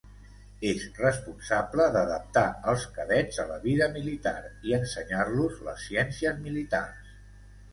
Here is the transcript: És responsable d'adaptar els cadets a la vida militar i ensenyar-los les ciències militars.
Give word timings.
És 0.67 0.85
responsable 0.99 1.85
d'adaptar 1.97 2.43
els 2.73 2.85
cadets 2.95 3.41
a 3.43 3.47
la 3.51 3.59
vida 3.67 3.91
militar 3.99 4.35
i 4.71 4.75
ensenyar-los 4.79 5.63
les 5.69 5.87
ciències 5.91 6.41
militars. 6.49 7.17